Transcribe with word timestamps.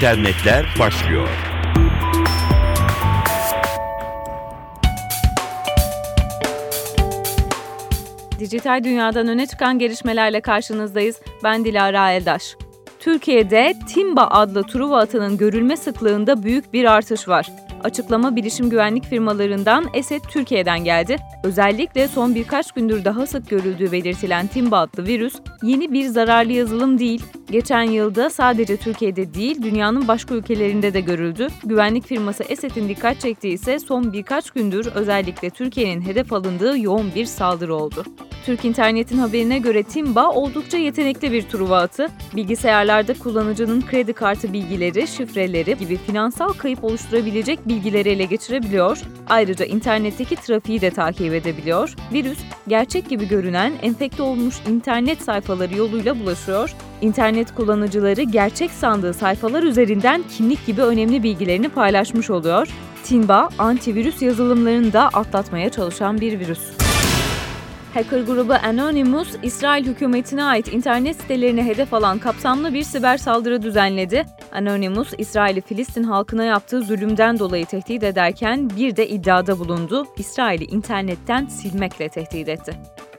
internetler 0.00 0.66
başlıyor. 0.78 1.28
Dijital 8.38 8.84
dünyadan 8.84 9.28
öne 9.28 9.46
çıkan 9.46 9.78
gelişmelerle 9.78 10.40
karşınızdayız. 10.40 11.20
Ben 11.44 11.64
Dilara 11.64 12.12
Eldaş. 12.12 12.56
Türkiye'de 13.00 13.74
Timba 13.94 14.26
adlı 14.26 14.62
Truva 14.62 14.98
atının 14.98 15.36
görülme 15.36 15.76
sıklığında 15.76 16.42
büyük 16.42 16.72
bir 16.72 16.84
artış 16.84 17.28
var. 17.28 17.46
Açıklama 17.84 18.36
bilişim 18.36 18.70
güvenlik 18.70 19.04
firmalarından 19.04 19.86
ESET 19.94 20.22
Türkiye'den 20.28 20.84
geldi. 20.84 21.16
Özellikle 21.44 22.08
son 22.08 22.34
birkaç 22.34 22.72
gündür 22.72 23.04
daha 23.04 23.26
sık 23.26 23.50
görüldüğü 23.50 23.92
belirtilen 23.92 24.46
Timba 24.46 24.78
adlı 24.78 25.06
virüs 25.06 25.34
yeni 25.62 25.92
bir 25.92 26.06
zararlı 26.06 26.52
yazılım 26.52 26.98
değil. 26.98 27.22
Geçen 27.50 27.82
yılda 27.82 28.30
sadece 28.30 28.76
Türkiye'de 28.76 29.34
değil 29.34 29.62
dünyanın 29.62 30.08
başka 30.08 30.34
ülkelerinde 30.34 30.94
de 30.94 31.00
görüldü. 31.00 31.48
Güvenlik 31.64 32.06
firması 32.06 32.42
ESET'in 32.42 32.88
dikkat 32.88 33.20
çektiği 33.20 33.54
ise 33.54 33.78
son 33.78 34.12
birkaç 34.12 34.50
gündür 34.50 34.86
özellikle 34.94 35.50
Türkiye'nin 35.50 36.02
hedef 36.02 36.32
alındığı 36.32 36.78
yoğun 36.78 37.14
bir 37.14 37.24
saldırı 37.24 37.74
oldu. 37.74 38.04
Türk 38.46 38.64
İnternet'in 38.64 39.18
haberine 39.18 39.58
göre 39.58 39.82
Timba 39.82 40.28
oldukça 40.30 40.78
yetenekli 40.78 41.32
bir 41.32 41.42
Truva 41.42 41.78
atı. 41.78 42.08
Bilgisayarlarda 42.36 43.14
kullanıcının 43.14 43.80
kredi 43.80 44.12
kartı 44.12 44.52
bilgileri, 44.52 45.08
şifreleri 45.08 45.76
gibi 45.78 45.96
finansal 45.96 46.52
kayıp 46.52 46.84
oluşturabilecek 46.84 47.68
bilgileri 47.68 48.08
ele 48.08 48.24
geçirebiliyor. 48.24 48.98
Ayrıca 49.28 49.64
internetteki 49.64 50.36
trafiği 50.36 50.80
de 50.80 50.90
takip 50.90 51.34
edebiliyor. 51.34 51.94
Virüs, 52.12 52.38
gerçek 52.68 53.08
gibi 53.08 53.28
görünen 53.28 53.72
enfekte 53.82 54.22
olmuş 54.22 54.54
internet 54.68 55.22
sayfaları 55.22 55.76
yoluyla 55.76 56.20
bulaşıyor. 56.20 56.74
İnternet 57.00 57.54
kullanıcıları 57.54 58.22
gerçek 58.22 58.70
sandığı 58.70 59.14
sayfalar 59.14 59.62
üzerinden 59.62 60.22
kimlik 60.36 60.66
gibi 60.66 60.82
önemli 60.82 61.22
bilgilerini 61.22 61.68
paylaşmış 61.68 62.30
oluyor. 62.30 62.68
Timba, 63.04 63.48
antivirüs 63.58 64.22
yazılımlarını 64.22 64.92
da 64.92 65.08
atlatmaya 65.08 65.68
çalışan 65.70 66.20
bir 66.20 66.40
virüs. 66.40 66.79
Hacker 67.94 68.20
grubu 68.20 68.52
Anonymous, 68.52 69.36
İsrail 69.42 69.86
hükümetine 69.86 70.44
ait 70.44 70.72
internet 70.72 71.16
sitelerini 71.16 71.62
hedef 71.62 71.94
alan 71.94 72.18
kapsamlı 72.18 72.74
bir 72.74 72.82
siber 72.82 73.18
saldırı 73.18 73.62
düzenledi. 73.62 74.26
Anonymous, 74.52 75.12
İsrail'i 75.18 75.60
Filistin 75.60 76.02
halkına 76.02 76.44
yaptığı 76.44 76.82
zulümden 76.82 77.38
dolayı 77.38 77.66
tehdit 77.66 78.02
ederken 78.02 78.70
bir 78.76 78.96
de 78.96 79.08
iddiada 79.08 79.58
bulundu, 79.58 80.06
İsrail'i 80.16 80.64
internetten 80.64 81.46
silmekle 81.46 82.08
tehdit 82.08 82.48
etti. 82.48 82.72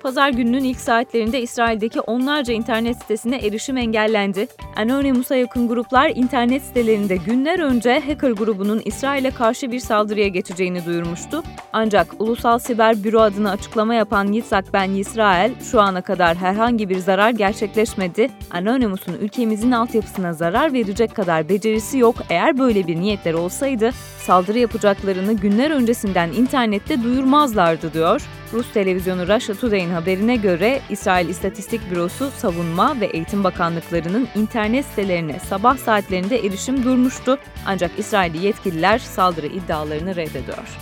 Pazar 0.03 0.29
gününün 0.29 0.63
ilk 0.63 0.79
saatlerinde 0.79 1.41
İsrail'deki 1.41 1.99
onlarca 1.99 2.53
internet 2.53 2.97
sitesine 2.97 3.37
erişim 3.37 3.77
engellendi. 3.77 4.47
Anonymous'a 4.75 5.35
yakın 5.35 5.67
gruplar 5.67 6.11
internet 6.15 6.61
sitelerinde 6.63 7.15
günler 7.15 7.59
önce 7.59 7.99
hacker 8.07 8.31
grubunun 8.31 8.81
İsrail'e 8.85 9.31
karşı 9.31 9.71
bir 9.71 9.79
saldırıya 9.79 10.27
geçeceğini 10.27 10.85
duyurmuştu. 10.85 11.43
Ancak 11.73 12.07
Ulusal 12.19 12.59
Siber 12.59 13.03
Büro 13.03 13.19
adına 13.19 13.51
açıklama 13.51 13.95
yapan 13.95 14.31
Yitzhak 14.31 14.73
Ben 14.73 14.91
Yisrael 14.91 15.51
şu 15.71 15.81
ana 15.81 16.01
kadar 16.01 16.37
herhangi 16.37 16.89
bir 16.89 16.97
zarar 16.97 17.29
gerçekleşmedi. 17.29 18.29
Anonymous'un 18.51 19.13
ülkemizin 19.13 19.71
altyapısına 19.71 20.33
zarar 20.33 20.73
verecek 20.73 21.15
kadar 21.15 21.49
becerisi 21.49 21.97
yok. 21.97 22.15
Eğer 22.29 22.57
böyle 22.57 22.87
bir 22.87 22.95
niyetleri 22.95 23.35
olsaydı 23.35 23.91
saldırı 24.17 24.59
yapacaklarını 24.59 25.33
günler 25.33 25.71
öncesinden 25.71 26.29
internette 26.31 27.03
duyurmazlardı 27.03 27.93
diyor. 27.93 28.21
Rus 28.53 28.73
televizyonu 28.73 29.27
Russia 29.27 29.55
Today'in 29.55 29.89
haberine 29.91 30.35
göre 30.35 30.81
İsrail 30.89 31.29
İstatistik 31.29 31.91
Bürosu 31.91 32.31
Savunma 32.31 32.99
ve 33.01 33.05
Eğitim 33.05 33.43
Bakanlıklarının 33.43 34.27
internet 34.35 34.85
sitelerine 34.85 35.39
sabah 35.39 35.77
saatlerinde 35.77 36.45
erişim 36.45 36.83
durmuştu. 36.83 37.37
Ancak 37.65 37.91
İsrailli 37.97 38.45
yetkililer 38.45 38.97
saldırı 38.97 39.47
iddialarını 39.47 40.15
reddediyor. 40.15 40.77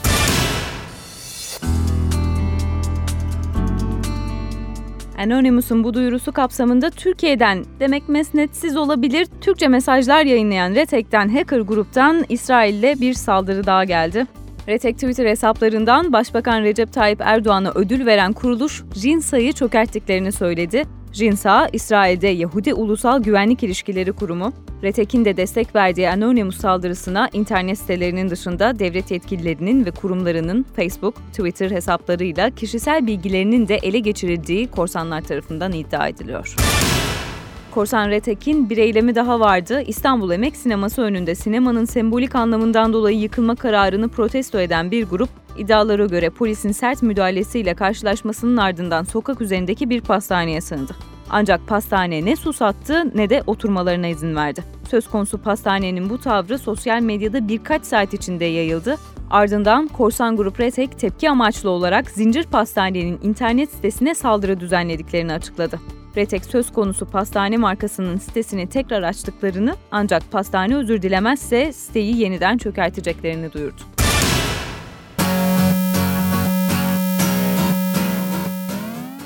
Anonymous'un 5.20 5.84
bu 5.84 5.94
duyurusu 5.94 6.32
kapsamında 6.32 6.90
Türkiye'den 6.90 7.66
demek 7.80 8.10
mesnetsiz 8.10 8.78
olabilir 8.78 9.28
Türkçe 9.42 9.68
mesajlar 9.68 10.26
yayınlayan 10.26 10.76
Retek'ten 10.76 11.30
hacker 11.30 11.60
gruptan 11.60 12.26
İsrail'le 12.30 13.02
bir 13.02 13.14
saldırı 13.14 13.66
daha 13.66 13.84
geldi. 13.84 14.26
Retek 14.70 14.96
Twitter 14.96 15.26
hesaplarından 15.26 16.14
Başbakan 16.14 16.64
Recep 16.64 16.94
Tayyip 16.94 17.22
Erdoğan'a 17.22 17.72
ödül 17.76 18.06
veren 18.06 18.34
kuruluş 18.34 18.84
Jinsa'yı 18.96 19.54
çökerttiklerini 19.54 20.32
söyledi. 20.32 20.84
Jinsa, 21.14 21.70
İsrail'de 21.74 22.28
Yahudi 22.28 22.74
Ulusal 22.74 23.24
Güvenlik 23.24 23.64
İlişkileri 23.64 24.12
Kurumu, 24.12 24.54
Retek'in 24.84 25.26
de 25.26 25.38
destek 25.38 25.76
verdiği 25.76 26.10
Anonymous 26.10 26.58
saldırısına 26.58 27.30
internet 27.34 27.78
sitelerinin 27.78 28.30
dışında 28.30 28.80
devlet 28.80 29.12
yetkililerinin 29.12 29.86
ve 29.86 29.92
kurumlarının 29.92 30.66
Facebook, 30.76 31.16
Twitter 31.32 31.72
hesaplarıyla 31.72 32.50
kişisel 32.50 33.08
bilgilerinin 33.08 33.68
de 33.68 33.76
ele 33.76 34.00
geçirildiği 34.00 34.68
korsanlar 34.68 35.22
tarafından 35.22 35.72
iddia 35.72 36.08
ediliyor. 36.08 36.56
Korsan 37.72 38.10
Retek'in 38.10 38.70
bir 38.70 38.78
eylemi 38.78 39.16
daha 39.16 39.40
vardı. 39.40 39.82
İstanbul 39.88 40.32
Emek 40.32 40.56
Sineması 40.56 41.02
önünde 41.02 41.36
sinemanın 41.36 41.86
sembolik 41.86 42.36
anlamından 42.36 42.94
dolayı 42.94 43.20
yıkılma 43.20 43.56
kararını 43.56 44.10
protesto 44.10 44.60
eden 44.60 44.92
bir 44.92 45.06
grup, 45.06 45.30
iddialara 45.58 46.06
göre 46.06 46.30
polisin 46.30 46.72
sert 46.72 47.02
müdahalesiyle 47.02 47.74
karşılaşmasının 47.74 48.58
ardından 48.58 49.04
sokak 49.04 49.42
üzerindeki 49.42 49.90
bir 49.90 50.02
pastaneye 50.02 50.62
sığındı. 50.62 50.96
Ancak 51.30 51.68
pastane 51.68 52.26
ne 52.26 52.36
su 52.36 52.54
sattı 52.54 53.18
ne 53.18 53.30
de 53.30 53.44
oturmalarına 53.48 54.08
izin 54.08 54.36
verdi. 54.36 54.64
Söz 54.90 55.08
konusu 55.08 55.38
pastanenin 55.38 56.10
bu 56.10 56.18
tavrı 56.18 56.58
sosyal 56.58 57.02
medyada 57.02 57.48
birkaç 57.48 57.86
saat 57.86 58.14
içinde 58.14 58.46
yayıldı. 58.46 58.98
Ardından 59.30 59.88
korsan 59.88 60.38
grup 60.38 60.60
Retek 60.60 61.00
tepki 61.00 61.30
amaçlı 61.30 61.70
olarak 61.70 62.10
Zincir 62.10 62.44
Pastane'nin 62.44 63.20
internet 63.24 63.72
sitesine 63.72 64.16
saldırı 64.16 64.60
düzenlediklerini 64.60 65.34
açıkladı. 65.34 65.80
Retek 66.16 66.46
söz 66.46 66.72
konusu 66.72 67.06
pastane 67.06 67.58
markasının 67.58 68.18
sitesini 68.18 68.70
tekrar 68.70 69.04
açtıklarını 69.04 69.76
ancak 69.92 70.32
pastane 70.32 70.76
özür 70.76 71.02
dilemezse 71.02 71.74
siteyi 71.74 72.18
yeniden 72.18 72.58
çökerteceklerini 72.58 73.54
duyurdu. 73.54 73.82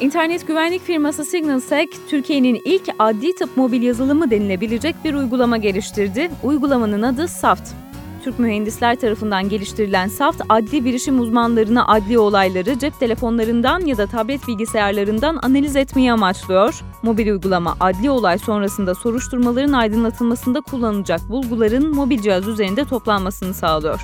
İnternet 0.02 0.48
güvenlik 0.48 0.82
firması 0.82 1.26
SignalSec, 1.26 1.88
Türkiye'nin 2.10 2.62
ilk 2.66 2.90
adli 3.00 3.36
tıp 3.36 3.58
mobil 3.58 3.82
yazılımı 3.82 4.32
denilebilecek 4.32 4.96
bir 5.06 5.14
uygulama 5.14 5.58
geliştirdi. 5.58 6.32
Uygulamanın 6.44 7.02
adı 7.02 7.28
SAFT. 7.28 7.83
Türk 8.24 8.40
mühendisler 8.40 8.96
tarafından 8.96 9.50
geliştirilen 9.50 10.08
SAFT, 10.08 10.42
adli 10.50 10.86
bilişim 10.86 11.20
uzmanlarına 11.20 11.88
adli 11.88 12.20
olayları 12.20 12.80
cep 12.80 13.00
telefonlarından 13.00 13.80
ya 13.80 13.98
da 13.98 14.08
tablet 14.08 14.48
bilgisayarlarından 14.48 15.40
analiz 15.42 15.76
etmeyi 15.76 16.12
amaçlıyor. 16.12 16.84
Mobil 17.02 17.28
uygulama 17.28 17.76
adli 17.80 18.10
olay 18.10 18.38
sonrasında 18.38 18.96
soruşturmaların 18.96 19.74
aydınlatılmasında 19.74 20.62
kullanılacak 20.62 21.30
bulguların 21.30 21.96
mobil 21.96 22.22
cihaz 22.22 22.48
üzerinde 22.48 22.86
toplanmasını 22.86 23.54
sağlıyor. 23.54 24.02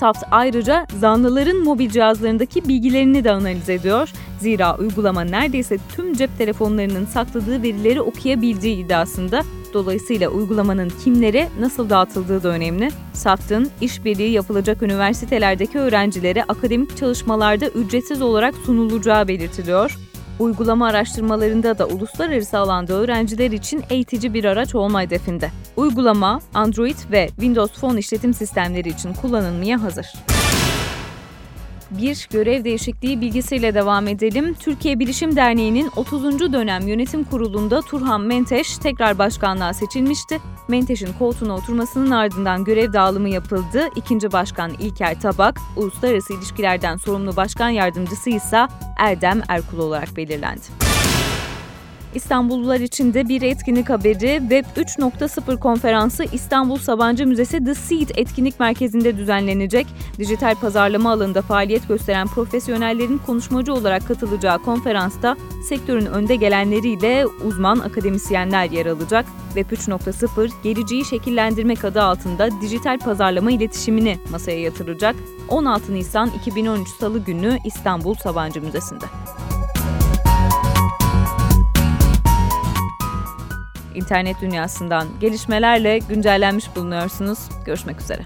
SAFT 0.00 0.22
ayrıca 0.30 0.86
zanlıların 1.00 1.64
mobil 1.64 1.90
cihazlarındaki 1.90 2.68
bilgilerini 2.68 3.24
de 3.24 3.30
analiz 3.30 3.68
ediyor. 3.68 4.10
Zira 4.40 4.76
uygulama 4.76 5.20
neredeyse 5.20 5.78
tüm 5.96 6.14
cep 6.14 6.38
telefonlarının 6.38 7.06
sakladığı 7.06 7.62
verileri 7.62 8.00
okuyabildiği 8.00 8.84
iddiasında. 8.84 9.42
Dolayısıyla 9.74 10.28
uygulamanın 10.28 10.92
kimlere 11.04 11.48
nasıl 11.60 11.90
dağıtıldığı 11.90 12.42
da 12.42 12.48
önemli. 12.48 12.90
SAFT'ın 13.12 13.70
işbirliği 13.80 14.30
yapılacak 14.30 14.82
üniversitelerdeki 14.82 15.78
öğrencilere 15.78 16.44
akademik 16.44 16.96
çalışmalarda 16.96 17.68
ücretsiz 17.68 18.22
olarak 18.22 18.54
sunulacağı 18.66 19.28
belirtiliyor. 19.28 19.98
Uygulama 20.38 20.86
araştırmalarında 20.86 21.78
da 21.78 21.86
uluslararası 21.86 22.58
alanda 22.58 22.92
öğrenciler 22.92 23.50
için 23.50 23.82
eğitici 23.90 24.34
bir 24.34 24.44
araç 24.44 24.74
olma 24.74 25.02
hedefinde. 25.02 25.50
Uygulama, 25.76 26.40
Android 26.54 26.96
ve 27.12 27.28
Windows 27.28 27.80
Phone 27.80 27.98
işletim 27.98 28.34
sistemleri 28.34 28.88
için 28.88 29.14
kullanılmaya 29.14 29.82
hazır 29.82 30.06
bir 31.90 32.28
görev 32.30 32.64
değişikliği 32.64 33.20
bilgisiyle 33.20 33.74
devam 33.74 34.08
edelim. 34.08 34.54
Türkiye 34.54 34.98
Bilişim 34.98 35.36
Derneği'nin 35.36 35.90
30. 35.96 36.52
dönem 36.52 36.88
yönetim 36.88 37.24
kurulunda 37.24 37.82
Turhan 37.82 38.20
Menteş 38.20 38.78
tekrar 38.78 39.18
başkanlığa 39.18 39.72
seçilmişti. 39.72 40.40
Menteş'in 40.68 41.12
koltuğuna 41.18 41.54
oturmasının 41.54 42.10
ardından 42.10 42.64
görev 42.64 42.92
dağılımı 42.92 43.28
yapıldı. 43.28 43.88
İkinci 43.96 44.32
başkan 44.32 44.70
İlker 44.70 45.20
Tabak, 45.20 45.60
uluslararası 45.76 46.32
ilişkilerden 46.32 46.96
sorumlu 46.96 47.36
başkan 47.36 47.68
yardımcısı 47.68 48.30
ise 48.30 48.66
Erdem 48.98 49.42
Erkul 49.48 49.78
olarak 49.78 50.16
belirlendi. 50.16 50.89
İstanbullular 52.14 52.80
için 52.80 53.14
de 53.14 53.28
bir 53.28 53.42
etkinlik 53.42 53.90
haberi 53.90 54.38
Web 54.40 54.64
3.0 54.76 55.58
konferansı 55.58 56.24
İstanbul 56.32 56.76
Sabancı 56.76 57.26
Müzesi 57.26 57.64
The 57.64 57.74
Seed 57.74 58.08
Etkinlik 58.14 58.60
Merkezi'nde 58.60 59.16
düzenlenecek. 59.16 59.86
Dijital 60.18 60.54
pazarlama 60.54 61.12
alanında 61.12 61.42
faaliyet 61.42 61.88
gösteren 61.88 62.26
profesyonellerin 62.26 63.20
konuşmacı 63.26 63.74
olarak 63.74 64.08
katılacağı 64.08 64.58
konferansta 64.58 65.36
sektörün 65.68 66.06
önde 66.06 66.36
gelenleriyle 66.36 67.26
uzman 67.26 67.78
akademisyenler 67.78 68.70
yer 68.70 68.86
alacak. 68.86 69.26
Web 69.54 69.70
3.0 69.70 70.50
geleceği 70.62 71.04
şekillendirmek 71.04 71.84
adı 71.84 72.02
altında 72.02 72.48
dijital 72.60 72.98
pazarlama 72.98 73.50
iletişimini 73.50 74.18
masaya 74.30 74.60
yatıracak. 74.60 75.16
16 75.48 75.94
Nisan 75.94 76.30
2013 76.40 76.88
Salı 76.88 77.18
günü 77.18 77.58
İstanbul 77.64 78.14
Sabancı 78.14 78.62
Müzesi'nde. 78.62 79.19
İnternet 84.00 84.40
dünyasından 84.40 85.08
gelişmelerle 85.20 85.98
güncellenmiş 85.98 86.76
bulunuyorsunuz. 86.76 87.38
Görüşmek 87.66 88.00
üzere. 88.00 88.22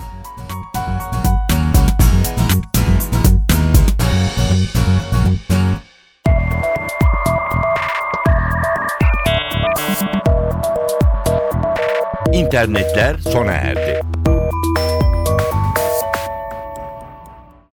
İnternetler 12.32 13.18
sona 13.18 13.52
erdi. 13.52 14.03